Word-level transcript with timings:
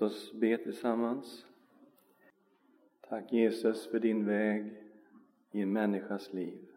Låt 0.00 0.12
oss 0.12 0.32
be 0.32 0.56
tillsammans. 0.56 1.46
Tack 3.00 3.32
Jesus 3.32 3.86
för 3.86 4.00
din 4.00 4.26
väg 4.26 4.74
i 5.50 5.60
en 5.60 5.72
människas 5.72 6.32
liv. 6.32 6.68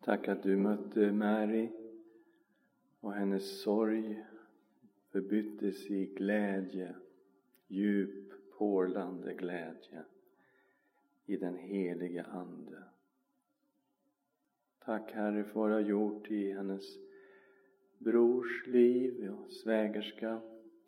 Tack 0.00 0.28
att 0.28 0.42
du 0.42 0.56
mötte 0.56 1.12
Mary 1.12 1.68
och 3.00 3.12
hennes 3.12 3.62
sorg 3.62 4.24
förbyttes 5.10 5.90
i 5.90 6.06
glädje, 6.06 6.94
djup, 7.68 8.32
porlande 8.58 9.34
glädje 9.34 10.04
i 11.26 11.36
den 11.36 11.56
helige 11.56 12.24
Ande. 12.24 12.82
Tack 14.78 15.12
Herre 15.12 15.44
för 15.44 15.60
vad 15.60 15.70
du 15.70 15.74
har 15.74 15.80
gjort 15.80 16.30
i 16.30 16.52
hennes 16.52 16.98
brors 17.98 18.66
liv 18.66 19.30
och 19.30 19.52
svägerska, 19.52 20.40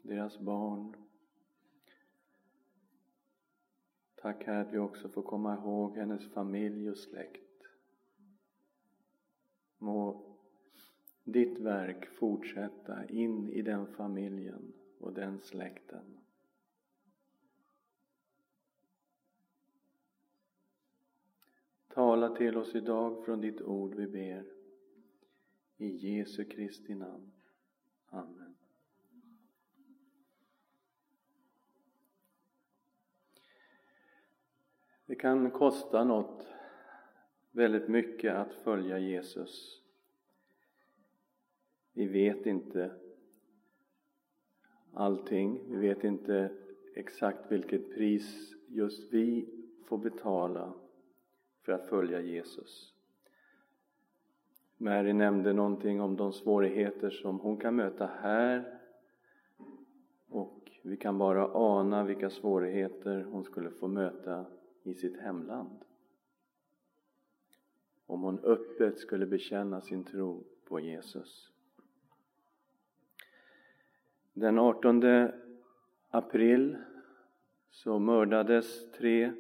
deras 0.03 0.39
barn. 0.39 0.97
Tack 4.15 4.45
Herre 4.45 4.61
att 4.61 4.73
vi 4.73 4.79
också 4.79 5.09
får 5.09 5.23
komma 5.23 5.55
ihåg 5.55 5.97
hennes 5.97 6.33
familj 6.33 6.91
och 6.91 6.99
släkt. 6.99 7.63
Må 9.79 10.23
ditt 11.25 11.59
verk 11.59 12.07
fortsätta 12.07 13.09
in 13.09 13.49
i 13.49 13.63
den 13.63 13.87
familjen 13.87 14.73
och 14.99 15.13
den 15.13 15.41
släkten. 15.41 16.19
Tala 21.89 22.37
till 22.37 22.57
oss 22.57 22.75
idag 22.75 23.25
från 23.25 23.41
ditt 23.41 23.63
ord 23.63 23.95
vi 23.95 24.07
ber. 24.07 24.45
I 25.77 25.87
Jesu 25.87 26.45
Kristi 26.45 26.95
namn. 26.95 27.33
Amen. 28.07 28.42
Det 35.13 35.17
kan 35.17 35.51
kosta 35.51 36.05
något 36.05 36.47
väldigt 37.51 37.89
mycket 37.89 38.35
att 38.35 38.55
följa 38.55 38.99
Jesus. 38.99 39.83
Vi 41.93 42.07
vet 42.07 42.47
inte 42.47 42.93
allting. 44.93 45.61
Vi 45.69 45.77
vet 45.77 46.05
inte 46.05 46.51
exakt 46.95 47.53
vilket 47.53 47.95
pris 47.95 48.55
just 48.69 49.13
vi 49.13 49.49
får 49.85 49.99
betala 49.99 50.73
för 51.63 51.73
att 51.73 51.89
följa 51.89 52.21
Jesus. 52.21 52.95
Mary 54.77 55.13
nämnde 55.13 55.53
någonting 55.53 56.01
om 56.01 56.17
de 56.17 56.33
svårigheter 56.33 57.11
som 57.11 57.41
hon 57.41 57.57
kan 57.57 57.77
möta 57.77 58.07
här 58.07 58.81
och 60.29 60.71
vi 60.83 60.97
kan 60.97 61.19
bara 61.19 61.49
ana 61.55 62.05
vilka 62.05 62.31
svårigheter 62.31 63.27
hon 63.31 63.45
skulle 63.45 63.71
få 63.71 63.89
möta 63.89 64.47
i 64.83 64.95
sitt 64.95 65.21
hemland. 65.21 65.85
Om 68.07 68.23
hon 68.23 68.39
öppet 68.39 68.99
skulle 68.99 69.27
bekänna 69.27 69.81
sin 69.81 70.05
tro 70.05 70.45
på 70.65 70.81
Jesus. 70.81 71.53
Den 74.33 74.59
18 74.59 75.03
april 76.11 76.77
så 77.71 77.99
mördades 77.99 78.91
tre 78.93 79.33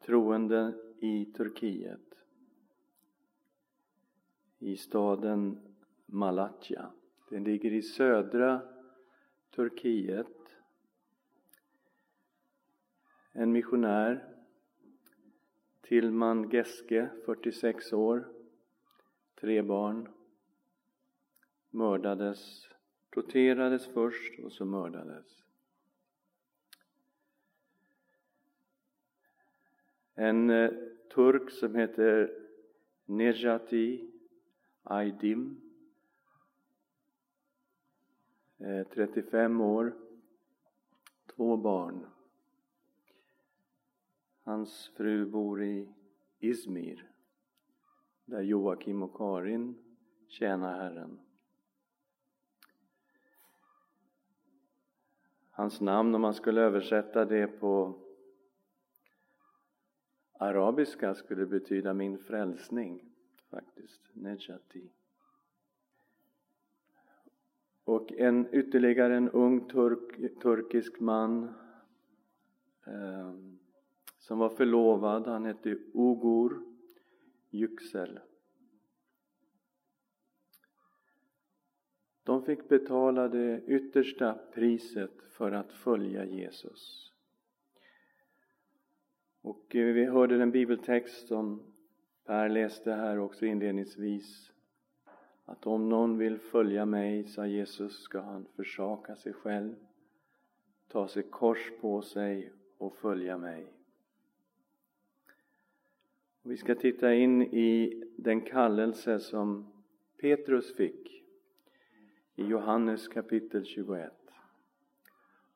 troende 0.00 0.74
i 0.98 1.24
Turkiet 1.24 2.12
i 4.62 4.76
staden 4.76 5.60
Malatya. 6.06 6.90
Den 7.30 7.44
ligger 7.44 7.72
i 7.72 7.82
södra 7.82 8.62
Turkiet. 9.50 10.56
En 13.32 13.52
missionär, 13.52 14.31
Tillman 15.92 16.48
Geske, 16.48 17.10
46 17.24 17.92
år, 17.92 18.28
tre 19.34 19.62
barn, 19.62 20.08
mördades, 21.70 22.68
torterades 23.10 23.86
först 23.86 24.38
och 24.38 24.52
så 24.52 24.64
mördades. 24.64 25.44
En 30.14 30.50
eh, 30.50 30.70
turk 31.14 31.50
som 31.50 31.74
heter 31.74 32.32
Nejati 33.04 34.10
Aydim 34.82 35.60
eh, 38.58 38.86
35 38.94 39.60
år, 39.60 39.94
två 41.26 41.56
barn. 41.56 42.11
Hans 44.42 44.88
fru 44.96 45.26
bor 45.26 45.62
i 45.62 45.88
Izmir 46.38 47.10
där 48.24 48.42
Joakim 48.42 49.02
och 49.02 49.16
Karin 49.16 49.78
tjänar 50.28 50.78
Herren. 50.78 51.20
Hans 55.50 55.80
namn, 55.80 56.14
om 56.14 56.20
man 56.20 56.34
skulle 56.34 56.60
översätta 56.60 57.24
det 57.24 57.46
på 57.46 58.00
arabiska, 60.32 61.14
skulle 61.14 61.46
betyda 61.46 61.94
min 61.94 62.18
frälsning 62.18 63.12
faktiskt, 63.50 64.00
Nejati. 64.12 64.90
Och 67.84 68.12
en, 68.12 68.54
ytterligare 68.54 69.16
en 69.16 69.28
ung 69.28 69.68
turk, 69.68 70.40
turkisk 70.42 71.00
man 71.00 71.54
eh, 72.86 73.51
som 74.22 74.38
var 74.38 74.48
förlovad, 74.48 75.26
han 75.26 75.44
hette 75.44 75.78
Ogur 75.94 76.62
Yüksel. 77.50 78.18
De 82.22 82.42
fick 82.42 82.68
betala 82.68 83.28
det 83.28 83.62
yttersta 83.66 84.38
priset 84.54 85.22
för 85.28 85.52
att 85.52 85.72
följa 85.72 86.24
Jesus. 86.24 87.12
Och 89.40 89.76
eh, 89.76 89.94
vi 89.94 90.04
hörde 90.04 90.38
den 90.38 90.50
bibeltext 90.50 91.28
som 91.28 91.62
Per 92.24 92.48
läste 92.48 92.92
här 92.92 93.18
också 93.18 93.46
inledningsvis 93.46 94.52
att 95.44 95.66
om 95.66 95.88
någon 95.88 96.18
vill 96.18 96.38
följa 96.38 96.86
mig, 96.86 97.24
sa 97.24 97.46
Jesus, 97.46 98.02
ska 98.02 98.20
han 98.20 98.46
försaka 98.56 99.16
sig 99.16 99.32
själv, 99.32 99.74
ta 100.88 101.08
sig 101.08 101.22
kors 101.22 101.72
på 101.80 102.02
sig 102.02 102.52
och 102.78 102.94
följa 102.94 103.38
mig. 103.38 103.81
Vi 106.44 106.56
ska 106.56 106.74
titta 106.74 107.14
in 107.14 107.42
i 107.42 108.02
den 108.16 108.40
kallelse 108.40 109.18
som 109.18 109.72
Petrus 110.20 110.74
fick 110.74 111.24
i 112.34 112.44
Johannes 112.44 113.08
kapitel 113.08 113.64
21 113.64 114.12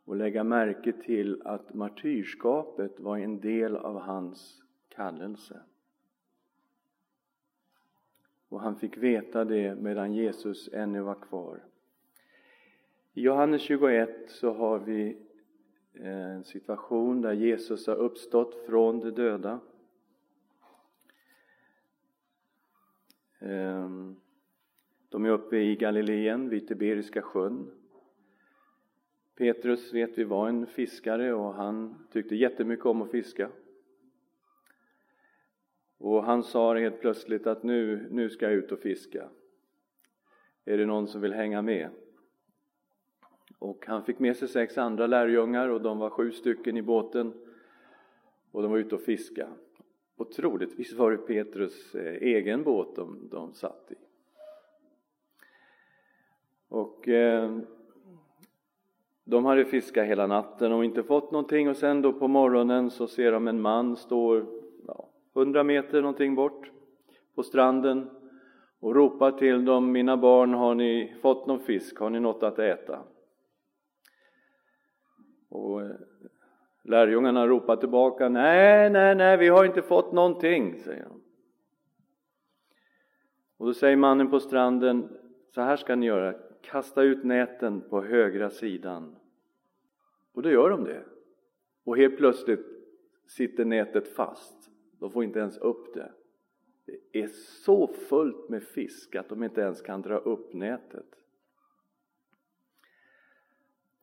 och 0.05 0.17
lägga 0.17 0.45
märke 0.45 0.93
till 0.93 1.43
att 1.45 1.75
martyrskapet 1.75 3.01
var 3.01 3.19
en 3.19 3.41
del 3.41 3.77
av 3.77 4.01
hans 4.01 4.63
kallelse. 4.89 5.61
Och 8.49 8.61
han 8.61 8.77
fick 8.77 8.97
veta 8.97 9.45
det 9.45 9.75
medan 9.75 10.15
Jesus 10.15 10.69
ännu 10.73 11.01
var 11.01 11.15
kvar. 11.15 11.65
I 13.15 13.21
Johannes 13.23 13.63
21 13.63 14.11
så 14.29 14.53
har 14.53 14.79
vi 14.79 15.17
en 15.93 16.45
situation 16.45 17.21
där 17.23 17.33
Jesus 17.33 17.87
har 17.87 17.97
uppstått 17.97 18.55
från 18.67 19.01
de 19.01 19.11
döda. 19.11 19.61
Ehm, 23.39 24.17
de 25.09 25.25
är 25.25 25.31
uppe 25.31 25.57
i 25.57 25.77
Galileen, 25.77 26.49
vid 26.49 26.69
Tiberiska 26.69 27.23
sjön. 27.23 27.71
Petrus 29.37 29.95
vet 29.95 30.19
vi 30.19 30.25
var 30.25 30.49
en 30.49 30.67
fiskare 30.67 31.35
och 31.35 31.55
han 31.55 32.07
tyckte 32.13 32.37
jättemycket 32.37 32.87
om 32.87 33.03
att 33.03 33.11
fiska. 33.11 33.51
Och 35.99 36.25
han 36.25 36.43
sa 36.43 36.75
helt 36.79 37.01
plötsligt 37.01 37.47
att 37.47 37.63
nu, 37.63 38.09
nu 38.11 38.31
ska 38.31 38.45
jag 38.45 38.55
ut 38.55 38.73
och 38.73 38.79
fiska. 38.79 39.29
Är 40.65 40.79
det 40.79 40.87
någon 40.87 41.09
som 41.09 41.21
vill 41.21 41.33
hänga 41.33 41.63
med? 41.63 41.91
Och 43.59 43.87
han 43.87 44.05
fick 44.05 44.19
med 44.19 44.37
sig 44.37 44.49
sex 44.49 44.79
andra 44.79 45.07
lärjungar 45.07 45.69
och 45.69 45.83
de 45.83 45.99
var 45.99 46.11
sju 46.11 46.33
stycken 46.33 46.77
i 46.77 46.83
båten 46.83 47.33
och 48.51 48.63
de 48.63 48.71
var 48.71 48.79
ute 48.79 48.95
och 48.95 49.01
fiskade. 49.01 49.53
Och 50.17 50.31
troligtvis 50.31 50.93
var 50.93 51.11
det 51.11 51.17
Petrus 51.17 51.95
eh, 51.95 52.15
egen 52.15 52.63
båt 52.63 52.97
de, 52.97 53.29
de 53.31 53.55
satt 53.55 53.93
i. 53.93 53.95
Och 56.69 57.09
eh, 57.09 57.59
de 59.25 59.45
hade 59.45 59.65
fiskat 59.65 60.07
hela 60.07 60.27
natten 60.27 60.73
och 60.73 60.85
inte 60.85 61.03
fått 61.03 61.31
någonting 61.31 61.69
och 61.69 61.77
sen 61.77 62.03
då 62.03 62.13
på 62.13 62.29
morgonen 62.29 62.91
så 62.91 63.07
ser 63.07 63.33
de 63.33 63.49
en 63.49 63.61
man 63.61 63.97
stå 63.97 64.43
ja, 64.87 65.09
100 65.35 65.65
meter 65.65 66.01
någonting 66.01 66.35
bort 66.35 66.71
på 67.35 67.43
stranden 67.43 68.11
och 68.81 68.95
ropar 68.95 69.33
till 69.33 69.65
dem, 69.65 69.93
mina 69.93 70.17
barn, 70.17 70.55
har 70.55 70.75
ni 70.75 71.15
fått 71.23 71.47
någon 71.47 71.61
fisk, 71.61 71.99
har 71.99 72.11
ni 72.11 72.21
något 72.21 72.43
att 72.43 72.59
äta? 72.59 73.03
Och 75.49 75.83
eh, 75.83 75.97
lärjungarna 76.89 77.47
ropar 77.47 77.77
tillbaka, 77.77 78.29
nej, 78.29 78.91
nej, 78.91 79.15
nej, 79.15 79.37
vi 79.37 79.49
har 79.49 79.65
inte 79.65 79.83
fått 79.83 80.13
någonting, 80.13 80.79
säger 80.79 81.05
de. 81.05 81.21
Och 83.57 83.67
då 83.67 83.75
säger 83.75 83.97
mannen 83.97 84.31
på 84.31 84.41
stranden, 84.41 85.09
så 85.55 85.61
här 85.61 85.77
ska 85.77 85.97
ni 85.97 86.07
göra, 86.07 86.35
kasta 86.63 87.03
ut 87.03 87.25
näten 87.25 87.81
på 87.81 88.03
högra 88.03 88.51
sidan. 88.51 89.17
Och 90.33 90.43
då 90.43 90.51
gör 90.51 90.71
de 90.71 90.85
det. 90.85 91.05
Och 91.85 91.97
helt 91.97 92.17
plötsligt 92.17 92.67
sitter 93.27 93.65
nätet 93.65 94.09
fast. 94.09 94.71
De 94.99 95.11
får 95.11 95.25
inte 95.25 95.39
ens 95.39 95.59
upp 95.59 95.95
det. 95.95 96.13
Det 96.87 97.21
är 97.23 97.29
så 97.65 97.87
fullt 97.87 98.49
med 98.49 98.63
fisk 98.63 99.15
att 99.15 99.29
de 99.29 99.43
inte 99.43 99.61
ens 99.61 99.83
kan 99.83 100.03
dra 100.03 100.17
upp 100.17 100.53
nätet. 100.53 101.07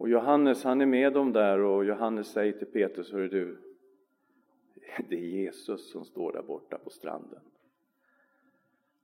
Och 0.04 0.10
Johannes 0.10 0.64
han 0.64 0.82
är 0.82 0.86
med 0.86 1.14
dem 1.14 1.34
där 1.34 1.60
och 1.60 1.86
Johannes 1.86 2.28
säger 2.28 2.54
till 2.54 2.68
Petrus, 2.68 3.12
hör 3.12 3.28
du, 3.28 3.58
det 5.10 5.16
är 5.16 5.20
Jesus 5.20 5.92
som 5.92 6.06
står 6.06 6.34
där 6.34 6.42
borta 6.42 6.78
på 6.78 6.90
stranden. 6.90 7.40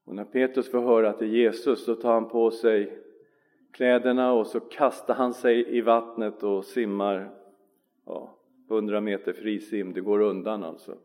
Och 0.04 0.16
när 0.16 0.26
Petrus 0.26 0.72
får 0.72 0.82
höra 0.82 1.10
att 1.10 1.20
det 1.20 1.26
är 1.26 1.30
Jesus 1.30 1.86
så 1.86 1.96
tar 1.96 2.14
han 2.14 2.30
på 2.30 2.52
sig 2.52 3.04
kläderna 3.72 4.34
och 4.34 4.48
så 4.48 4.60
kastar 4.60 5.14
han 5.14 5.34
sig 5.34 5.78
i 5.78 5.82
vattnet 5.82 6.44
och 6.44 6.66
simmar 6.66 7.32
ja, 8.06 8.36
100 8.70 9.02
meter 9.02 9.34
frisim, 9.34 9.94
det 9.94 10.02
går 10.02 10.20
undan 10.20 10.64
alltså. 10.64 10.98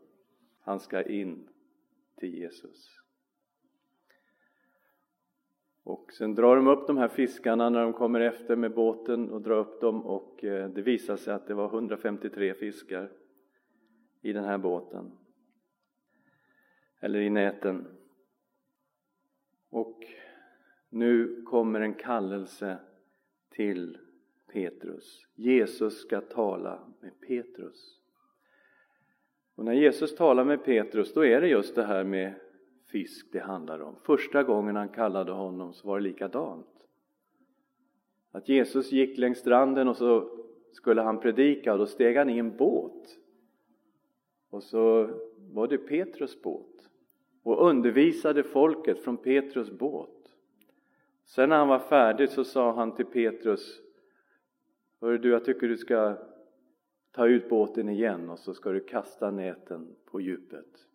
Han 0.61 0.79
ska 0.79 1.03
in 1.03 1.47
till 2.19 2.33
Jesus. 2.33 3.04
Och 5.85 6.13
sen 6.13 6.35
drar 6.35 6.55
de 6.55 6.67
upp 6.67 6.87
de 6.87 6.97
här 6.97 7.07
fiskarna 7.07 7.69
när 7.69 7.83
de 7.83 7.93
kommer 7.93 8.19
efter 8.19 8.55
med 8.55 8.73
båten 8.73 9.31
och 9.31 9.41
drar 9.41 9.57
upp 9.57 9.81
dem 9.81 10.05
och 10.05 10.43
eh, 10.43 10.69
det 10.69 10.81
visar 10.81 11.17
sig 11.17 11.33
att 11.33 11.47
det 11.47 11.53
var 11.53 11.65
153 11.65 12.53
fiskar 12.53 13.11
i 14.21 14.33
den 14.33 14.43
här 14.43 14.57
båten. 14.57 15.11
Eller 16.99 17.19
i 17.19 17.29
näten. 17.29 17.87
Och 19.69 20.03
nu 20.89 21.41
kommer 21.41 21.81
en 21.81 21.93
kallelse 21.93 22.77
till 23.49 23.97
Petrus. 24.53 25.25
Jesus 25.35 26.01
ska 26.01 26.21
tala 26.21 26.93
med 27.01 27.19
Petrus. 27.27 28.01
Och 29.55 29.65
när 29.65 29.73
Jesus 29.73 30.15
talar 30.15 30.45
med 30.45 30.63
Petrus 30.63 31.13
då 31.13 31.25
är 31.25 31.41
det 31.41 31.47
just 31.47 31.75
det 31.75 31.83
här 31.83 32.03
med 32.03 32.33
fisk 32.87 33.27
det 33.31 33.39
handlar 33.39 33.79
om. 33.79 33.95
Första 33.95 34.43
gången 34.43 34.75
han 34.75 34.89
kallade 34.89 35.31
honom 35.31 35.73
så 35.73 35.87
var 35.87 35.99
det 35.99 36.03
likadant. 36.03 36.67
Att 38.31 38.49
Jesus 38.49 38.91
gick 38.91 39.17
längs 39.17 39.37
stranden 39.37 39.87
och 39.87 39.97
så 39.97 40.29
skulle 40.71 41.01
han 41.01 41.19
predika 41.19 41.73
och 41.73 41.79
då 41.79 41.85
steg 41.85 42.17
han 42.17 42.29
i 42.29 42.37
en 42.37 42.57
båt. 42.57 43.17
Och 44.49 44.63
så 44.63 45.09
var 45.37 45.67
det 45.67 45.77
Petrus 45.77 46.41
båt 46.41 46.89
och 47.43 47.69
undervisade 47.69 48.43
folket 48.43 48.99
från 48.99 49.17
Petrus 49.17 49.71
båt. 49.71 50.09
Sen 51.25 51.49
när 51.49 51.57
han 51.57 51.67
var 51.67 51.79
färdig 51.79 52.29
så 52.29 52.43
sa 52.43 52.71
han 52.71 52.95
till 52.95 53.05
Petrus 53.05 53.81
Hörru 55.05 55.17
du, 55.17 55.29
jag 55.29 55.45
tycker 55.45 55.67
du 55.67 55.77
ska 55.77 56.17
ta 57.11 57.27
ut 57.27 57.49
båten 57.49 57.89
igen 57.89 58.29
och 58.29 58.39
så 58.39 58.53
ska 58.53 58.71
du 58.71 58.79
kasta 58.79 59.31
näten 59.31 59.95
på 60.05 60.21
djupet. 60.21 60.87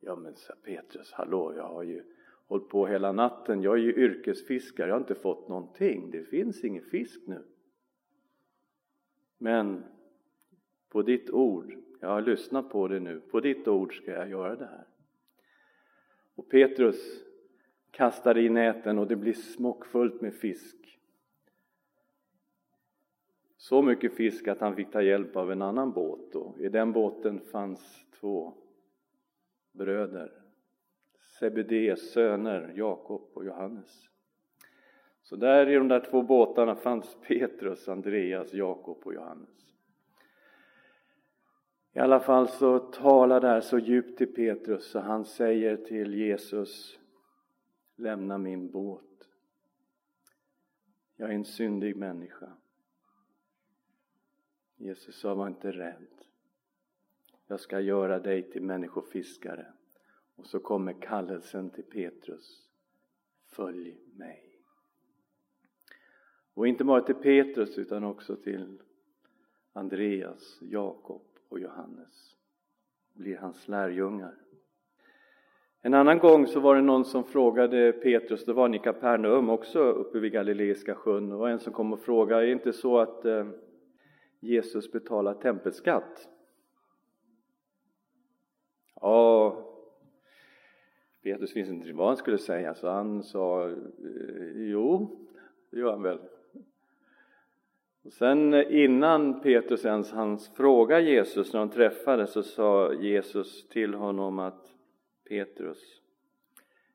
Ja 0.00 0.16
men 0.16 0.36
sa 0.36 0.54
Petrus, 0.62 1.12
hallå, 1.12 1.54
jag 1.56 1.68
har 1.68 1.82
ju 1.82 2.02
hållit 2.46 2.68
på 2.68 2.86
hela 2.86 3.12
natten, 3.12 3.62
jag 3.62 3.74
är 3.74 3.82
ju 3.82 3.94
yrkesfiskare, 3.94 4.88
jag 4.88 4.94
har 4.94 5.00
inte 5.00 5.14
fått 5.14 5.48
någonting, 5.48 6.10
det 6.10 6.24
finns 6.24 6.64
ingen 6.64 6.84
fisk 6.84 7.20
nu. 7.26 7.44
Men 9.38 9.84
på 10.88 11.02
ditt 11.02 11.30
ord, 11.30 11.74
jag 12.00 12.08
har 12.08 12.20
lyssnat 12.20 12.70
på 12.70 12.88
det 12.88 13.00
nu, 13.00 13.20
på 13.20 13.40
ditt 13.40 13.68
ord 13.68 13.96
ska 13.96 14.10
jag 14.10 14.30
göra 14.30 14.56
det 14.56 14.66
här. 14.66 14.84
Och 16.34 16.48
Petrus 16.48 17.24
kastar 17.90 18.38
i 18.38 18.48
näten 18.48 18.98
och 18.98 19.06
det 19.06 19.16
blir 19.16 19.32
smockfullt 19.32 20.20
med 20.20 20.34
fisk. 20.34 20.98
Så 23.56 23.82
mycket 23.82 24.14
fisk 24.14 24.48
att 24.48 24.60
han 24.60 24.76
fick 24.76 24.90
ta 24.92 25.02
hjälp 25.02 25.36
av 25.36 25.52
en 25.52 25.62
annan 25.62 25.92
båt 25.92 26.34
och 26.34 26.60
i 26.60 26.68
den 26.68 26.92
båten 26.92 27.40
fanns 27.40 28.04
två 28.20 28.54
bröder, 29.80 30.32
Sebedeus 31.38 32.12
söner, 32.12 32.72
Jakob 32.76 33.30
och 33.34 33.44
Johannes. 33.44 34.08
Så 35.22 35.36
där 35.36 35.68
i 35.68 35.74
de 35.74 35.88
där 35.88 36.00
två 36.00 36.22
båtarna 36.22 36.76
fanns 36.76 37.16
Petrus, 37.26 37.88
Andreas, 37.88 38.54
Jakob 38.54 38.98
och 39.04 39.14
Johannes. 39.14 39.74
I 41.92 41.98
alla 41.98 42.20
fall 42.20 42.48
så 42.48 42.78
talar 42.78 43.40
det 43.40 43.48
här 43.48 43.60
så 43.60 43.78
djupt 43.78 44.18
till 44.18 44.34
Petrus 44.34 44.90
så 44.90 44.98
han 44.98 45.24
säger 45.24 45.76
till 45.76 46.14
Jesus 46.14 46.98
Lämna 47.96 48.38
min 48.38 48.70
båt. 48.70 49.28
Jag 51.16 51.30
är 51.30 51.34
en 51.34 51.44
syndig 51.44 51.96
människa. 51.96 52.56
Jesus 54.76 55.20
sa, 55.20 55.34
var 55.34 55.46
inte 55.46 55.72
rädd. 55.72 56.29
Jag 57.50 57.60
ska 57.60 57.80
göra 57.80 58.18
dig 58.18 58.42
till 58.42 58.62
människofiskare. 58.62 59.66
Och 60.36 60.46
så 60.46 60.58
kommer 60.58 60.92
kallelsen 60.92 61.70
till 61.70 61.84
Petrus. 61.84 62.68
Följ 63.46 63.96
mig. 64.16 64.62
Och 66.54 66.68
inte 66.68 66.84
bara 66.84 67.00
till 67.00 67.14
Petrus 67.14 67.78
utan 67.78 68.04
också 68.04 68.36
till 68.36 68.82
Andreas, 69.72 70.58
Jakob 70.60 71.22
och 71.48 71.60
Johannes. 71.60 72.36
Blir 73.12 73.36
hans 73.36 73.68
lärjungar. 73.68 74.34
En 75.80 75.94
annan 75.94 76.18
gång 76.18 76.46
så 76.46 76.60
var 76.60 76.76
det 76.76 76.82
någon 76.82 77.04
som 77.04 77.24
frågade 77.24 77.92
Petrus, 77.92 78.44
det 78.44 78.52
var 78.52 78.62
han 78.62 78.74
i 78.74 78.78
Kapernaum 78.78 79.50
också 79.50 79.78
uppe 79.78 80.18
vid 80.18 80.32
Galileiska 80.32 80.94
sjön. 80.94 81.28
Det 81.28 81.36
var 81.36 81.48
en 81.48 81.58
som 81.58 81.72
kom 81.72 81.92
och 81.92 82.00
frågade, 82.00 82.42
är 82.42 82.46
det 82.46 82.52
inte 82.52 82.72
så 82.72 82.98
att 82.98 83.24
eh, 83.24 83.48
Jesus 84.40 84.92
betalar 84.92 85.34
tempelskatt? 85.34 86.28
Ja, 89.00 89.56
Petrus 91.22 91.56
visste 91.56 91.74
inte 91.74 91.92
vad 91.92 92.06
han 92.06 92.16
skulle 92.16 92.38
säga 92.38 92.74
så 92.74 92.88
han 92.88 93.22
sa 93.22 93.68
eh, 93.68 93.76
jo, 94.54 95.16
det 95.70 95.78
gör 95.78 95.92
han 95.92 96.02
väl. 96.02 96.18
Och 98.02 98.12
sen 98.12 98.54
eh, 98.54 98.84
innan 98.84 99.40
Petrus 99.40 99.84
ens 99.84 100.12
hans 100.12 100.48
fråga 100.48 101.00
Jesus 101.00 101.52
när 101.52 101.60
de 101.60 101.70
träffades 101.70 102.32
så 102.32 102.42
sa 102.42 102.94
Jesus 102.94 103.68
till 103.68 103.94
honom 103.94 104.38
att 104.38 104.72
Petrus, 105.28 106.02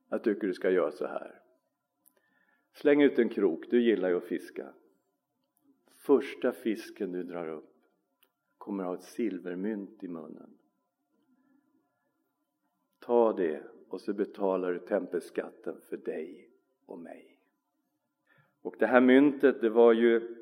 jag 0.09 0.23
tycker 0.23 0.47
du 0.47 0.53
ska 0.53 0.69
göra 0.69 0.91
så 0.91 1.07
här. 1.07 1.41
Släng 2.73 3.01
ut 3.01 3.19
en 3.19 3.29
krok, 3.29 3.65
du 3.69 3.83
gillar 3.83 4.09
ju 4.09 4.17
att 4.17 4.23
fiska. 4.23 4.73
Första 5.97 6.51
fisken 6.51 7.11
du 7.11 7.23
drar 7.23 7.47
upp 7.47 7.73
kommer 8.57 8.83
ha 8.83 8.93
ett 8.93 9.03
silvermynt 9.03 10.03
i 10.03 10.07
munnen. 10.07 10.57
Ta 13.05 13.33
det 13.33 13.63
och 13.89 14.01
så 14.01 14.13
betalar 14.13 14.73
du 14.73 14.79
tempelskatten 14.79 15.75
för 15.89 15.97
dig 15.97 16.49
och 16.85 16.99
mig. 16.99 17.37
Och 18.61 18.75
det 18.79 18.85
här 18.85 19.01
myntet, 19.01 19.61
det 19.61 19.69
var 19.69 19.93
ju 19.93 20.35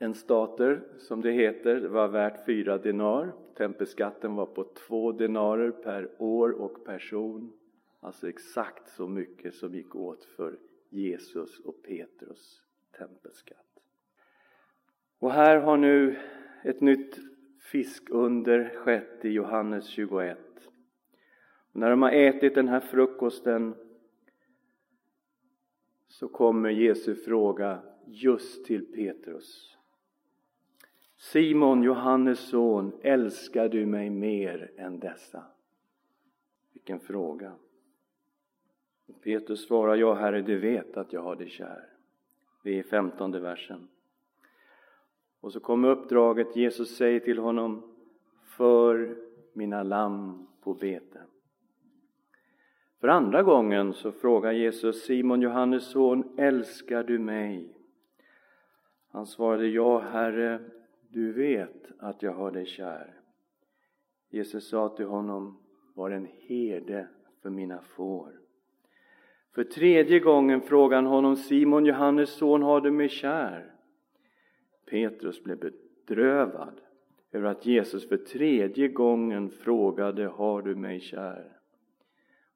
en 0.00 0.14
stater, 0.14 0.82
som 0.98 1.20
det 1.20 1.30
heter, 1.30 1.74
det 1.74 1.88
var 1.88 2.08
värt 2.08 2.46
fyra 2.46 2.78
denar. 2.78 3.32
Tempelskatten 3.56 4.34
var 4.34 4.46
på 4.46 4.64
två 4.64 5.12
denarer 5.12 5.70
per 5.70 6.10
år 6.18 6.50
och 6.50 6.84
person. 6.84 7.52
Alltså 8.00 8.28
exakt 8.28 8.88
så 8.88 9.08
mycket 9.08 9.54
som 9.54 9.74
gick 9.74 9.96
åt 9.96 10.24
för 10.24 10.58
Jesus 10.88 11.58
och 11.58 11.82
Petrus 11.82 12.62
tempelskatt. 12.98 13.80
Och 15.18 15.32
här 15.32 15.56
har 15.56 15.76
nu 15.76 16.18
ett 16.64 16.80
nytt 16.80 17.18
fiskunder 17.60 18.72
skett 18.76 19.24
i 19.24 19.28
Johannes 19.28 19.86
21. 19.86 20.51
När 21.72 21.90
de 21.90 22.02
har 22.02 22.10
ätit 22.10 22.54
den 22.54 22.68
här 22.68 22.80
frukosten 22.80 23.74
så 26.08 26.28
kommer 26.28 26.70
Jesu 26.70 27.14
fråga 27.14 27.82
just 28.06 28.64
till 28.64 28.86
Petrus. 28.92 29.76
Simon, 31.16 31.82
Johannes 31.82 32.38
son, 32.38 32.92
älskar 33.02 33.68
du 33.68 33.86
mig 33.86 34.10
mer 34.10 34.70
än 34.76 34.98
dessa? 34.98 35.44
Vilken 36.72 37.00
fråga! 37.00 37.52
Petrus 39.22 39.66
svarar, 39.66 39.96
ja 39.96 40.14
Herre, 40.14 40.42
du 40.42 40.58
vet 40.58 40.96
att 40.96 41.12
jag 41.12 41.22
har 41.22 41.36
dig 41.36 41.48
kär. 41.48 41.88
Det 42.62 42.70
är 42.70 42.78
i 42.78 42.82
femtonde 42.82 43.40
versen. 43.40 43.88
Och 45.40 45.52
så 45.52 45.60
kommer 45.60 45.88
uppdraget, 45.88 46.56
Jesus 46.56 46.96
säger 46.96 47.20
till 47.20 47.38
honom, 47.38 47.94
för 48.44 49.16
mina 49.52 49.82
lamm 49.82 50.46
på 50.60 50.74
beten. 50.74 51.26
För 53.02 53.08
andra 53.08 53.42
gången 53.42 53.92
så 53.92 54.12
frågar 54.12 54.52
Jesus 54.52 55.04
Simon, 55.04 55.42
Johannes 55.42 55.90
son, 55.90 56.24
älskar 56.38 57.02
du 57.02 57.18
mig? 57.18 57.68
Han 59.10 59.26
svarade, 59.26 59.68
ja 59.68 59.98
Herre, 59.98 60.60
du 61.08 61.32
vet 61.32 61.92
att 61.98 62.22
jag 62.22 62.32
har 62.32 62.50
dig 62.50 62.66
kär. 62.66 63.14
Jesus 64.30 64.68
sa 64.68 64.88
till 64.88 65.06
honom, 65.06 65.58
var 65.94 66.10
en 66.10 66.28
herde 66.40 67.08
för 67.42 67.50
mina 67.50 67.80
får. 67.80 68.32
För 69.54 69.64
tredje 69.64 70.20
gången 70.20 70.60
frågade 70.60 71.02
han 71.02 71.12
honom, 71.12 71.36
Simon, 71.36 71.86
Johannes 71.86 72.30
son, 72.30 72.62
har 72.62 72.80
du 72.80 72.90
mig 72.90 73.08
kär? 73.08 73.72
Petrus 74.90 75.44
blev 75.44 75.58
bedrövad 75.58 76.80
över 77.32 77.48
att 77.50 77.66
Jesus 77.66 78.08
för 78.08 78.16
tredje 78.16 78.88
gången 78.88 79.50
frågade, 79.50 80.26
har 80.26 80.62
du 80.62 80.74
mig 80.74 81.00
kär? 81.00 81.61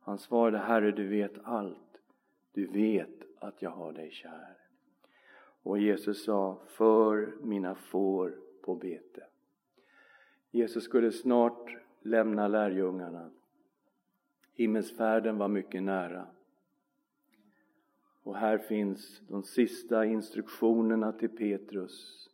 Han 0.06 0.18
svarade, 0.18 0.58
Herre, 0.58 0.90
du 0.90 1.08
vet 1.08 1.32
allt. 1.44 2.00
Du 2.52 2.66
vet 2.66 3.24
att 3.38 3.62
jag 3.62 3.70
har 3.70 3.92
dig 3.92 4.10
kär. 4.10 4.56
Och 5.62 5.78
Jesus 5.78 6.24
sa, 6.24 6.60
för 6.66 7.34
mina 7.42 7.74
får 7.74 8.38
på 8.62 8.74
bete. 8.74 9.26
Jesus 10.50 10.84
skulle 10.84 11.12
snart 11.12 11.76
lämna 12.00 12.48
lärjungarna. 12.48 13.30
Himmelsfärden 14.54 15.38
var 15.38 15.48
mycket 15.48 15.82
nära. 15.82 16.26
Och 18.22 18.36
här 18.36 18.58
finns 18.58 19.20
de 19.28 19.42
sista 19.42 20.04
instruktionerna 20.04 21.12
till 21.12 21.28
Petrus, 21.36 22.28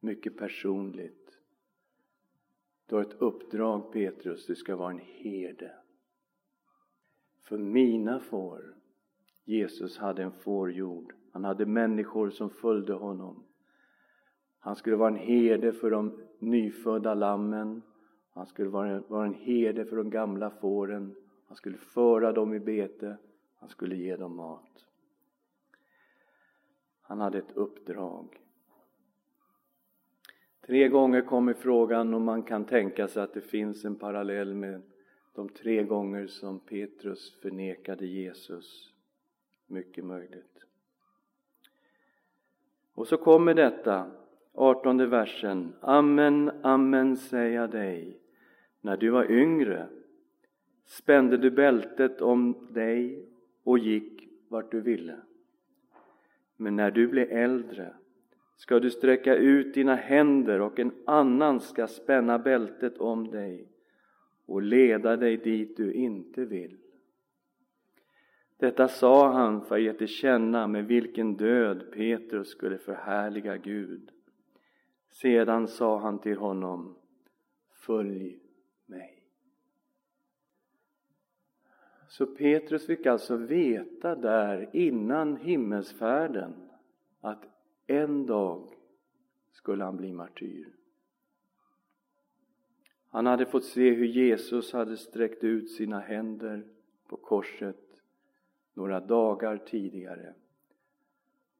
mycket 0.00 0.36
personligt. 0.36 1.38
Du 2.86 2.94
har 2.94 3.02
ett 3.02 3.22
uppdrag 3.22 3.92
Petrus, 3.92 4.46
du 4.46 4.54
ska 4.54 4.76
vara 4.76 4.90
en 4.90 4.98
herde. 4.98 5.80
För 7.42 7.58
mina 7.58 8.20
får, 8.20 8.74
Jesus 9.44 9.98
hade 9.98 10.22
en 10.22 10.32
fårjord, 10.32 11.14
han 11.32 11.44
hade 11.44 11.66
människor 11.66 12.30
som 12.30 12.50
följde 12.50 12.92
honom. 12.92 13.44
Han 14.58 14.76
skulle 14.76 14.96
vara 14.96 15.08
en 15.08 15.16
herde 15.16 15.72
för 15.72 15.90
de 15.90 16.20
nyfödda 16.38 17.14
lammen, 17.14 17.82
han 18.32 18.46
skulle 18.46 18.68
vara, 18.68 19.24
en 19.24 19.34
herde 19.34 19.84
för 19.84 19.96
de 19.96 20.10
gamla 20.10 20.50
fåren, 20.50 21.14
han 21.46 21.56
skulle 21.56 21.76
föra 21.76 22.32
dem 22.32 22.54
i 22.54 22.60
bete, 22.60 23.16
han 23.54 23.68
skulle 23.68 23.96
ge 23.96 24.16
dem 24.16 24.36
mat. 24.36 24.86
Han 27.02 27.20
hade 27.20 27.38
ett 27.38 27.56
uppdrag. 27.56 28.40
Tre 30.66 30.88
gånger 30.88 31.22
kommer 31.22 31.54
frågan 31.54 32.14
om 32.14 32.24
man 32.24 32.42
kan 32.42 32.64
tänka 32.64 33.08
sig 33.08 33.22
att 33.22 33.34
det 33.34 33.40
finns 33.40 33.84
en 33.84 33.96
parallell 33.96 34.54
med 34.54 34.82
de 35.40 35.48
tre 35.48 35.82
gånger 35.82 36.26
som 36.26 36.58
Petrus 36.58 37.40
förnekade 37.42 38.06
Jesus. 38.06 38.92
Mycket 39.66 40.04
möjligt. 40.04 40.64
Och 42.94 43.08
så 43.08 43.16
kommer 43.16 43.54
detta, 43.54 44.10
artonde 44.52 45.06
versen. 45.06 45.72
Amen, 45.80 46.50
amen 46.62 47.16
säger 47.16 47.60
jag 47.60 47.70
dig. 47.70 48.20
När 48.80 48.96
du 48.96 49.10
var 49.10 49.30
yngre 49.30 49.88
spände 50.84 51.36
du 51.36 51.50
bältet 51.50 52.20
om 52.20 52.68
dig 52.70 53.28
och 53.64 53.78
gick 53.78 54.28
vart 54.48 54.70
du 54.70 54.80
ville. 54.80 55.16
Men 56.56 56.76
när 56.76 56.90
du 56.90 57.08
blir 57.08 57.32
äldre 57.32 57.94
ska 58.56 58.80
du 58.80 58.90
sträcka 58.90 59.34
ut 59.34 59.74
dina 59.74 59.94
händer 59.94 60.60
och 60.60 60.78
en 60.78 60.92
annan 61.06 61.60
ska 61.60 61.86
spänna 61.86 62.38
bältet 62.38 62.98
om 62.98 63.30
dig 63.30 63.70
och 64.50 64.62
leda 64.62 65.16
dig 65.16 65.36
dit 65.36 65.76
du 65.76 65.92
inte 65.92 66.44
vill. 66.44 66.76
Detta 68.56 68.88
sa 68.88 69.32
han 69.32 69.62
för 69.64 69.74
att 69.74 69.82
ge 69.82 69.92
till 69.92 70.08
känna 70.08 70.66
med 70.66 70.86
vilken 70.86 71.36
död 71.36 71.92
Petrus 71.92 72.48
skulle 72.48 72.78
förhärliga 72.78 73.56
Gud. 73.56 74.10
Sedan 75.10 75.68
sa 75.68 75.98
han 75.98 76.18
till 76.18 76.36
honom 76.36 76.96
Följ 77.72 78.38
mig. 78.86 79.22
Så 82.08 82.26
Petrus 82.26 82.86
fick 82.86 83.06
alltså 83.06 83.36
veta 83.36 84.14
där 84.14 84.70
innan 84.72 85.36
himmelsfärden 85.36 86.54
att 87.20 87.44
en 87.86 88.26
dag 88.26 88.68
skulle 89.52 89.84
han 89.84 89.96
bli 89.96 90.12
martyr. 90.12 90.79
Han 93.12 93.26
hade 93.26 93.46
fått 93.46 93.64
se 93.64 93.90
hur 93.90 94.06
Jesus 94.06 94.72
hade 94.72 94.96
sträckt 94.96 95.44
ut 95.44 95.70
sina 95.70 96.00
händer 96.00 96.68
på 97.06 97.16
korset 97.16 98.02
några 98.74 99.00
dagar 99.00 99.58
tidigare. 99.58 100.34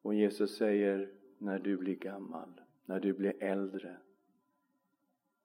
Och 0.03 0.15
Jesus 0.15 0.57
säger, 0.57 1.11
när 1.39 1.59
du 1.59 1.77
blir 1.77 1.97
gammal, 1.97 2.61
när 2.85 3.01
du 3.01 3.13
blir 3.13 3.43
äldre, 3.43 3.97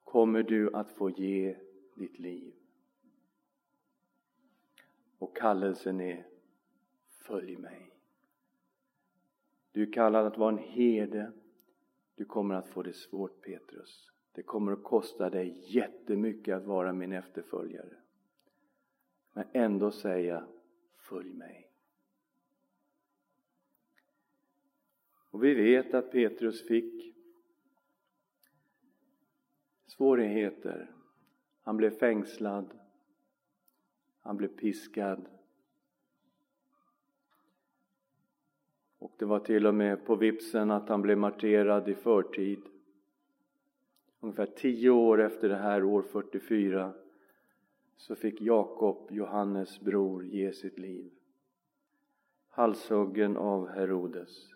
kommer 0.03 0.43
du 0.43 0.75
att 0.75 0.91
få 0.91 1.09
ge 1.09 1.57
ditt 1.95 2.19
liv. 2.19 2.53
Och 5.17 5.37
kallelsen 5.37 6.01
är, 6.01 6.27
följ 7.09 7.57
mig. 7.57 7.91
Du 9.71 9.81
är 9.81 9.93
kallad 9.93 10.25
att 10.25 10.37
vara 10.37 10.51
en 10.51 10.57
herde. 10.57 11.31
Du 12.15 12.25
kommer 12.25 12.55
att 12.55 12.69
få 12.69 12.83
det 12.83 12.93
svårt 12.93 13.41
Petrus. 13.41 14.11
Det 14.35 14.43
kommer 14.43 14.71
att 14.71 14.83
kosta 14.83 15.29
dig 15.29 15.61
jättemycket 15.65 16.55
att 16.55 16.65
vara 16.65 16.93
min 16.93 17.11
efterföljare. 17.13 17.95
Men 19.33 19.45
ändå 19.51 19.91
säga, 19.91 20.47
följ 20.97 21.33
mig. 21.33 21.71
Och 25.29 25.43
vi 25.43 25.53
vet 25.53 25.93
att 25.93 26.11
Petrus 26.11 26.67
fick 26.67 27.15
svårigheter. 29.85 30.91
Han 31.61 31.77
blev 31.77 31.89
fängslad. 31.89 32.79
Han 34.19 34.37
blev 34.37 34.47
piskad. 34.47 35.25
Och 38.97 39.13
det 39.17 39.25
var 39.25 39.39
till 39.39 39.67
och 39.67 39.75
med 39.75 40.05
på 40.05 40.15
vipsen 40.15 40.71
att 40.71 40.89
han 40.89 41.01
blev 41.01 41.17
marterad 41.17 41.89
i 41.89 41.95
förtid. 41.95 42.61
Ungefär 44.25 44.45
tio 44.45 44.89
år 44.89 45.21
efter 45.21 45.49
det 45.49 45.55
här, 45.55 45.83
år 45.83 46.01
44, 46.01 46.93
så 47.97 48.15
fick 48.15 48.41
Jakob, 48.41 49.11
Johannes 49.11 49.79
bror, 49.79 50.25
ge 50.25 50.51
sitt 50.51 50.79
liv. 50.79 51.11
Halshuggen 52.49 53.37
av 53.37 53.67
Herodes. 53.67 54.53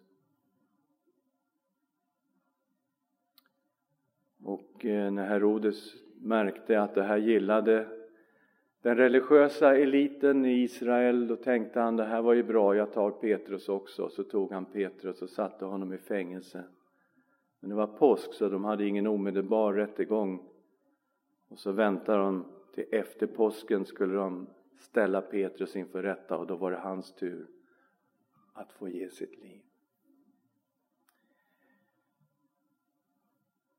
Och 4.43 4.85
eh, 4.85 5.11
när 5.11 5.25
Herodes 5.25 5.93
märkte 6.21 6.81
att 6.81 6.95
det 6.95 7.03
här 7.03 7.17
gillade 7.17 7.87
den 8.81 8.97
religiösa 8.97 9.77
eliten 9.77 10.45
i 10.45 10.63
Israel, 10.63 11.27
då 11.27 11.35
tänkte 11.35 11.79
han 11.79 11.95
det 11.95 12.05
här 12.05 12.21
var 12.21 12.33
ju 12.33 12.43
bra, 12.43 12.75
jag 12.75 12.93
tar 12.93 13.11
Petrus 13.11 13.69
också. 13.69 14.09
Så 14.09 14.23
tog 14.23 14.51
han 14.51 14.65
Petrus 14.65 15.21
och 15.21 15.29
satte 15.29 15.65
honom 15.65 15.93
i 15.93 15.97
fängelse. 15.97 16.63
Men 17.59 17.69
det 17.69 17.75
var 17.75 17.87
påsk 17.87 18.33
så 18.33 18.49
de 18.49 18.63
hade 18.63 18.85
ingen 18.85 19.07
omedelbar 19.07 19.73
rättegång. 19.73 20.49
Och 21.47 21.59
så 21.59 21.71
väntade 21.71 22.17
de 22.17 22.45
till 22.73 22.85
efter 22.91 23.27
påsken 23.27 23.85
skulle 23.85 24.15
de 24.15 24.47
ställa 24.77 25.21
Petrus 25.21 25.75
inför 25.75 26.03
rätta 26.03 26.37
och 26.37 26.47
då 26.47 26.55
var 26.55 26.71
det 26.71 26.77
hans 26.77 27.13
tur 27.15 27.47
att 28.53 28.71
få 28.71 28.89
ge 28.89 29.09
sitt 29.09 29.39
liv. 29.39 29.61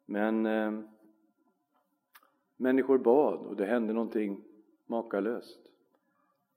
Men 0.07 0.47
eh, 0.47 0.81
människor 2.57 2.99
bad 2.99 3.39
och 3.39 3.57
det 3.57 3.67
hände 3.67 3.93
någonting 3.93 4.45
makalöst. 4.87 5.61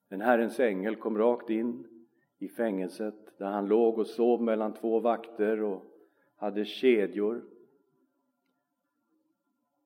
En 0.10 0.22
Herrens 0.22 0.60
ängel 0.60 0.96
kom 0.96 1.18
rakt 1.18 1.50
in 1.50 1.88
i 2.40 2.50
fängelset 2.50 3.38
där 3.38 3.46
han 3.46 3.68
låg 3.68 4.00
och 4.00 4.08
sov 4.08 4.42
mellan 4.42 4.74
två 4.74 5.00
vakter 5.00 5.62
och 5.62 5.93
hade 6.36 6.66
kedjor. 6.66 7.44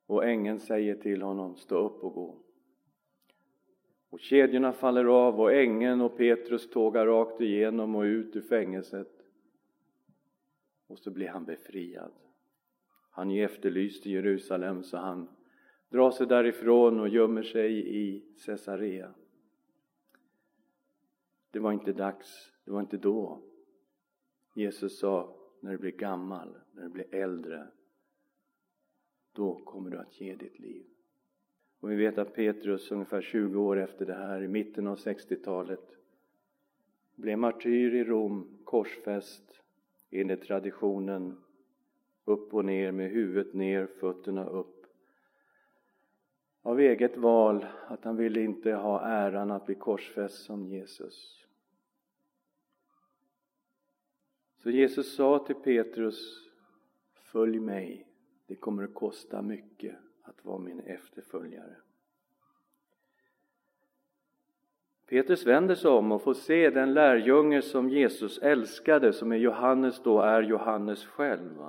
Och 0.05 0.25
ängeln 0.25 0.59
säger 0.59 0.95
till 0.95 1.21
honom, 1.21 1.55
stå 1.55 1.77
upp 1.77 2.03
och 2.03 2.13
gå. 2.13 2.43
Och 4.09 4.19
kedjorna 4.19 4.73
faller 4.73 5.05
av 5.05 5.39
och 5.39 5.53
ängeln 5.53 6.01
och 6.01 6.17
Petrus 6.17 6.69
tågar 6.69 7.05
rakt 7.05 7.41
igenom 7.41 7.95
och 7.95 8.01
ut 8.01 8.35
ur 8.35 8.41
fängelset. 8.41 9.11
Och 10.87 10.99
så 10.99 11.11
blir 11.11 11.27
han 11.27 11.45
befriad. 11.45 12.11
Han 13.11 13.31
är 13.31 13.45
efterlyst 13.45 14.07
i 14.07 14.11
Jerusalem 14.11 14.83
så 14.83 14.97
han 14.97 15.29
drar 15.89 16.11
sig 16.11 16.27
därifrån 16.27 16.99
och 16.99 17.09
gömmer 17.09 17.43
sig 17.43 17.97
i 17.97 18.23
Caesarea. 18.45 19.13
Det 21.51 21.59
var 21.59 21.71
inte 21.71 21.93
dags, 21.93 22.51
det 22.65 22.71
var 22.71 22.79
inte 22.79 22.97
då. 22.97 23.41
Jesus 24.55 24.99
sa, 24.99 25.35
när 25.59 25.71
du 25.71 25.77
blir 25.77 25.91
gammal, 25.91 26.57
när 26.71 26.83
du 26.83 26.89
blir 26.89 27.15
äldre, 27.15 27.67
då 29.31 29.55
kommer 29.55 29.89
du 29.89 29.97
att 29.97 30.21
ge 30.21 30.35
ditt 30.35 30.59
liv. 30.59 30.85
Och 31.79 31.91
vi 31.91 31.95
vet 31.95 32.17
att 32.17 32.33
Petrus 32.33 32.91
ungefär 32.91 33.21
20 33.21 33.61
år 33.61 33.77
efter 33.77 34.05
det 34.05 34.13
här, 34.13 34.43
i 34.43 34.47
mitten 34.47 34.87
av 34.87 34.97
60-talet, 34.97 35.97
blev 37.15 37.37
martyr 37.37 37.95
i 37.95 38.03
Rom, 38.03 38.57
korsfäst 38.63 39.61
enligt 40.11 40.43
traditionen 40.43 41.37
upp 42.25 42.53
och 42.53 42.65
ner 42.65 42.91
med 42.91 43.11
huvudet 43.11 43.53
ner, 43.53 43.85
fötterna 43.85 44.49
upp. 44.49 44.85
Av 46.61 46.79
eget 46.79 47.17
val 47.17 47.65
att 47.87 48.03
han 48.03 48.15
ville 48.15 48.41
inte 48.41 48.71
ha 48.71 49.01
äran 49.01 49.51
att 49.51 49.65
bli 49.65 49.75
korsfäst 49.75 50.45
som 50.45 50.65
Jesus. 50.65 51.46
Så 54.67 54.71
Jesus 54.71 55.15
sa 55.15 55.39
till 55.39 55.55
Petrus, 55.55 56.49
följ 57.13 57.59
mig, 57.59 58.07
det 58.47 58.55
kommer 58.55 58.83
att 58.83 58.93
kosta 58.93 59.41
mycket 59.41 59.95
att 60.23 60.45
vara 60.45 60.59
min 60.59 60.79
efterföljare. 60.79 61.75
Petrus 65.09 65.45
vänder 65.45 65.75
sig 65.75 65.91
om 65.91 66.11
och 66.11 66.21
får 66.21 66.33
se 66.33 66.69
den 66.69 66.93
lärjunge 66.93 67.61
som 67.61 67.89
Jesus 67.89 68.37
älskade, 68.37 69.13
som 69.13 69.31
är 69.31 69.35
Johannes 69.35 70.03
då, 70.03 70.21
är 70.21 70.41
Johannes 70.41 71.05
själv. 71.05 71.65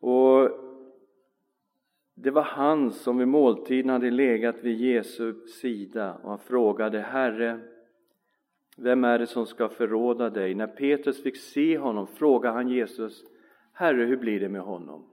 Och 0.00 0.50
det 2.14 2.30
var 2.30 2.42
han 2.42 2.90
som 2.90 3.18
vid 3.18 3.28
måltiden 3.28 3.90
hade 3.90 4.10
legat 4.10 4.56
vid 4.62 4.80
Jesu 4.80 5.46
sida 5.46 6.14
och 6.22 6.28
han 6.30 6.38
frågade 6.38 7.00
Herre, 7.00 7.60
vem 8.82 9.04
är 9.04 9.18
det 9.18 9.26
som 9.26 9.46
ska 9.46 9.68
förråda 9.68 10.30
dig? 10.30 10.54
När 10.54 10.66
Petrus 10.66 11.22
fick 11.22 11.36
se 11.36 11.78
honom 11.78 12.06
frågade 12.06 12.54
han 12.54 12.68
Jesus, 12.68 13.24
Herre, 13.72 14.04
hur 14.04 14.16
blir 14.16 14.40
det 14.40 14.48
med 14.48 14.62
honom? 14.62 15.06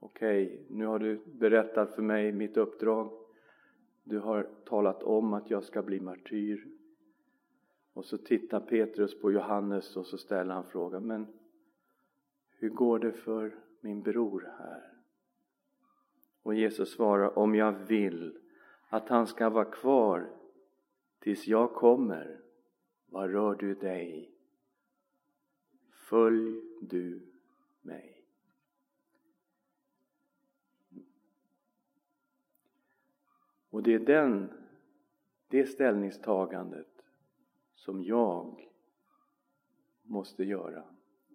Okej, 0.00 0.66
nu 0.70 0.86
har 0.86 0.98
du 0.98 1.20
berättat 1.26 1.94
för 1.94 2.02
mig 2.02 2.32
mitt 2.32 2.56
uppdrag. 2.56 3.10
Du 4.04 4.18
har 4.18 4.48
talat 4.64 5.02
om 5.02 5.34
att 5.34 5.50
jag 5.50 5.64
ska 5.64 5.82
bli 5.82 6.00
martyr. 6.00 6.66
Och 7.92 8.04
så 8.04 8.18
tittar 8.18 8.60
Petrus 8.60 9.20
på 9.20 9.32
Johannes 9.32 9.96
och 9.96 10.06
så 10.06 10.18
ställer 10.18 10.54
han 10.54 10.64
frågan, 10.64 11.06
men 11.06 11.26
hur 12.58 12.68
går 12.68 12.98
det 12.98 13.12
för 13.12 13.54
min 13.80 14.02
bror 14.02 14.52
här? 14.58 14.82
Och 16.42 16.54
Jesus 16.54 16.92
svarar, 16.92 17.38
om 17.38 17.54
jag 17.54 17.72
vill 17.72 18.38
att 18.92 19.08
han 19.08 19.26
ska 19.26 19.50
vara 19.50 19.64
kvar 19.64 20.30
tills 21.18 21.46
jag 21.46 21.74
kommer, 21.74 22.40
vad 23.06 23.30
rör 23.30 23.54
du 23.54 23.74
dig? 23.74 24.34
Följ 25.90 26.62
du 26.80 27.22
mig. 27.80 28.24
Och 33.70 33.82
det 33.82 33.94
är 33.94 33.98
den, 33.98 34.52
det 35.48 35.66
ställningstagandet 35.66 37.04
som 37.74 38.04
jag 38.04 38.68
måste 40.02 40.44
göra 40.44 40.84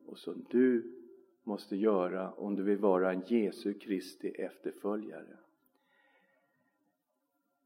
och 0.05 0.17
som 0.17 0.45
du 0.49 0.95
måste 1.43 1.75
göra 1.75 2.31
om 2.31 2.55
du 2.55 2.63
vill 2.63 2.77
vara 2.77 3.11
en 3.11 3.23
Jesu 3.27 3.73
Kristi 3.73 4.29
efterföljare. 4.29 5.37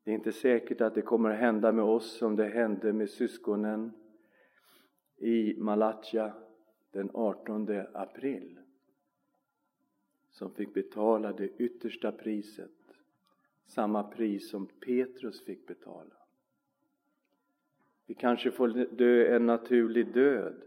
Det 0.10 0.14
är 0.14 0.16
inte 0.16 0.32
säkert 0.32 0.82
att 0.82 0.96
det 0.96 1.02
kommer 1.02 1.30
att 1.30 1.40
hända 1.40 1.72
med 1.72 1.86
oss 1.86 2.18
som 2.18 2.36
det 2.36 2.46
hände 2.46 2.94
med 2.94 3.10
syskonen 3.10 3.92
i 5.18 5.56
Malatja 5.58 6.34
den 6.92 7.10
18 7.14 7.70
april 7.94 8.60
som 10.30 10.54
fick 10.54 10.74
betala 10.74 11.34
det 11.34 11.50
yttersta 11.58 12.12
priset 12.12 12.72
samma 13.66 14.04
pris 14.04 14.50
som 14.50 14.68
Petrus 14.68 15.46
fick 15.46 15.68
betala. 15.68 16.16
Vi 18.06 18.14
kanske 18.14 18.52
får 18.52 18.68
dö 18.96 19.36
en 19.36 19.46
naturlig 19.46 20.14
död 20.14 20.62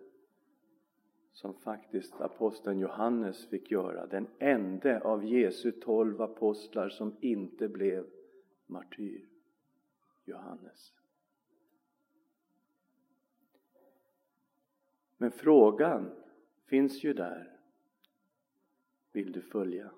som 1.33 1.55
faktiskt 1.55 2.21
aposteln 2.21 2.79
Johannes 2.79 3.47
fick 3.47 3.71
göra, 3.71 4.07
den 4.07 4.27
enda 4.39 5.01
av 5.01 5.25
Jesu 5.25 5.73
tolv 5.73 6.23
apostlar 6.23 6.89
som 6.89 7.17
inte 7.21 7.69
blev 7.69 8.07
martyr. 8.67 9.32
Johannes. 10.25 10.93
Men 15.17 15.31
frågan 15.31 16.11
finns 16.67 17.05
ju 17.05 17.13
där. 17.13 17.59
Vill 19.13 19.33
du 19.33 19.43
följa? 19.43 19.91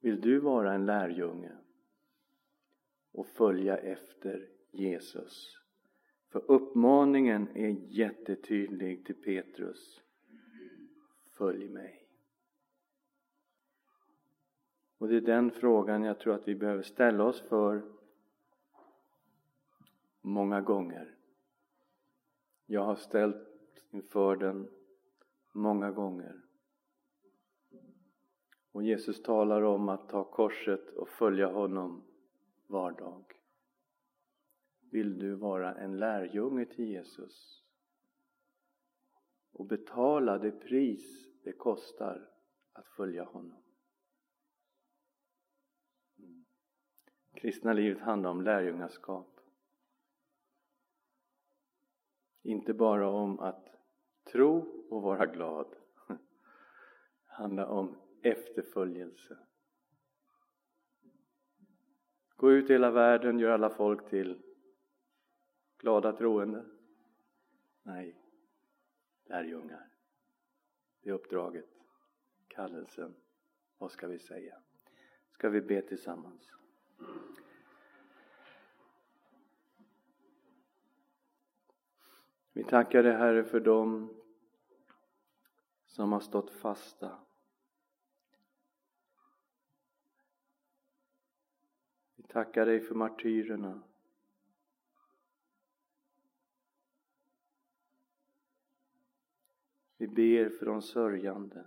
Vill 0.00 0.20
du 0.20 0.38
vara 0.38 0.74
en 0.74 0.86
lärjunge 0.86 1.52
och 3.12 3.26
följa 3.26 3.76
efter 3.76 4.48
Jesus? 4.70 5.58
För 6.28 6.50
uppmaningen 6.50 7.48
är 7.56 7.68
jättetydlig 7.88 9.06
till 9.06 9.14
Petrus. 9.14 10.02
Följ 11.36 11.68
mig. 11.68 12.05
Och 14.98 15.08
det 15.08 15.16
är 15.16 15.20
den 15.20 15.50
frågan 15.50 16.04
jag 16.04 16.18
tror 16.18 16.34
att 16.34 16.48
vi 16.48 16.54
behöver 16.54 16.82
ställa 16.82 17.24
oss 17.24 17.40
för 17.40 17.82
många 20.20 20.60
gånger. 20.60 21.14
Jag 22.66 22.84
har 22.84 22.96
ställt 22.96 23.46
inför 23.90 24.36
den 24.36 24.68
många 25.52 25.90
gånger. 25.90 26.42
Och 28.72 28.82
Jesus 28.82 29.22
talar 29.22 29.62
om 29.62 29.88
att 29.88 30.08
ta 30.08 30.24
korset 30.24 30.90
och 30.90 31.08
följa 31.08 31.46
honom 31.46 32.04
var 32.66 32.92
dag. 32.92 33.24
Vill 34.90 35.18
du 35.18 35.34
vara 35.34 35.74
en 35.74 35.96
lärjunge 35.98 36.64
till 36.64 36.84
Jesus 36.84 37.62
och 39.52 39.66
betala 39.66 40.38
det 40.38 40.50
pris 40.50 41.28
det 41.44 41.52
kostar 41.52 42.28
att 42.72 42.88
följa 42.88 43.24
honom? 43.24 43.65
Kristna 47.36 47.72
livet 47.72 48.00
handlar 48.02 48.30
om 48.30 48.42
lärjungaskap. 48.42 49.40
Inte 52.42 52.74
bara 52.74 53.08
om 53.08 53.40
att 53.40 53.68
tro 54.24 54.58
och 54.90 55.02
vara 55.02 55.26
glad. 55.26 55.76
Det 56.06 57.32
handlar 57.42 57.66
om 57.66 57.96
efterföljelse. 58.22 59.38
Gå 62.36 62.52
ut 62.52 62.70
i 62.70 62.72
hela 62.72 62.90
världen, 62.90 63.38
gör 63.38 63.50
alla 63.50 63.70
folk 63.70 64.08
till 64.08 64.42
glada 65.78 66.12
troende. 66.12 66.64
Nej, 67.82 68.16
lärjungar. 69.24 69.88
Det 71.00 71.10
är 71.10 71.14
uppdraget, 71.14 71.70
kallelsen. 72.48 73.14
Vad 73.78 73.90
ska 73.90 74.08
vi 74.08 74.18
säga? 74.18 74.62
Ska 75.30 75.48
vi 75.48 75.60
be 75.60 75.82
tillsammans? 75.82 76.56
Vi 82.52 82.64
tackar 82.64 83.02
dig 83.02 83.12
Herre 83.12 83.44
för 83.44 83.60
dem 83.60 84.20
som 85.84 86.12
har 86.12 86.20
stått 86.20 86.50
fasta 86.50 87.26
Vi 92.16 92.22
tackar 92.22 92.66
dig 92.66 92.80
för 92.80 92.94
martyrerna. 92.94 93.82
Vi 99.96 100.08
ber 100.08 100.48
för 100.48 100.66
de 100.66 100.82
sörjande. 100.82 101.64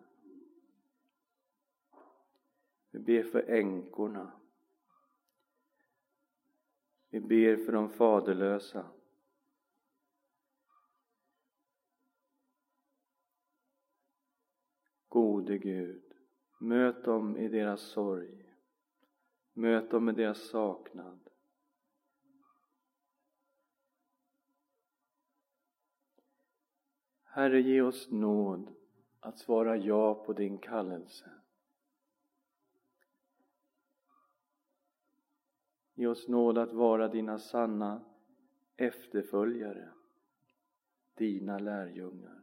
Vi 2.92 3.00
ber 3.00 3.24
för 3.24 3.50
änkorna. 3.50 4.32
Vi 7.10 7.20
ber 7.20 7.58
för 7.58 7.72
de 7.72 7.90
faderlösa. 7.90 8.86
Gode 15.08 15.58
Gud, 15.58 16.04
möt 16.60 17.04
dem 17.04 17.38
i 17.38 17.48
deras 17.48 17.82
sorg. 17.82 18.54
Möt 19.54 19.92
dem 19.92 20.06
med 20.06 20.16
deras 20.16 20.50
saknad. 20.50 21.30
Herre, 27.24 27.62
ge 27.62 27.82
oss 27.82 28.12
nåd 28.12 28.76
att 29.20 29.40
svara 29.40 29.78
ja 29.78 30.26
på 30.26 30.34
din 30.34 30.58
kallelse. 30.58 31.39
Ge 36.00 36.08
oss 36.08 36.28
nåd 36.28 36.58
att 36.58 36.74
vara 36.74 37.08
dina 37.08 37.40
sanna 37.40 38.02
efterföljare, 38.76 39.90
dina 41.14 41.60
lärjungar. 41.60 42.42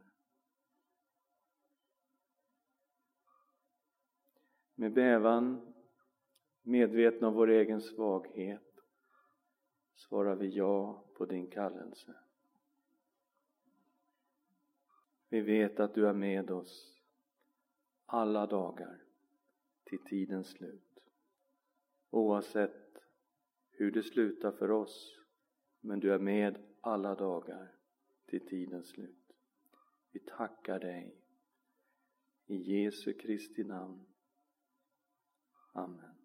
Med 4.75 4.93
bävan 4.93 5.73
medvetna 6.61 7.27
om 7.27 7.33
vår 7.33 7.49
egen 7.49 7.81
svaghet, 7.81 8.79
svarar 9.95 10.35
vi 10.35 10.47
ja 10.47 11.03
på 11.13 11.25
din 11.25 11.47
kallelse. 11.47 12.15
Vi 15.29 15.41
vet 15.41 15.79
att 15.79 15.93
du 15.93 16.07
är 16.07 16.13
med 16.13 16.51
oss 16.51 17.01
alla 18.05 18.45
dagar 18.45 19.03
till 19.83 20.03
tidens 20.03 20.47
slut. 20.47 20.99
Oavsett 22.09 22.86
hur 23.77 23.91
det 23.91 24.03
slutar 24.03 24.51
för 24.51 24.71
oss, 24.71 25.19
men 25.81 25.99
du 25.99 26.13
är 26.13 26.19
med 26.19 26.57
alla 26.81 27.15
dagar 27.15 27.75
till 28.25 28.47
tidens 28.47 28.87
slut. 28.87 29.31
Vi 30.11 30.19
tackar 30.19 30.79
dig. 30.79 31.23
I 32.45 32.55
Jesu 32.55 33.13
Kristi 33.13 33.63
namn. 33.63 34.05
Amen. 35.73 36.16